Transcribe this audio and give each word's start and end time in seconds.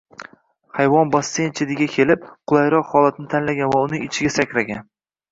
Hayvon 0.77 1.09
basseyn 1.15 1.51
chetiga 1.59 1.87
kelib, 1.95 2.23
qulayroq 2.51 2.89
holatni 2.93 3.27
tanlagan 3.35 3.69
va 3.75 3.83
uning 3.89 4.07
ichiga 4.07 4.33
sakragan 4.37 4.83